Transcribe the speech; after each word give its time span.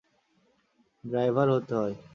Driver 1.03 1.47
হতে 1.49 1.73
হয়। 1.75 1.95